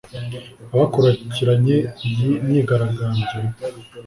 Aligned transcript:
Abakurikiranye 0.73 1.77
iyi 2.07 2.29
myigaragambyo 2.45 3.31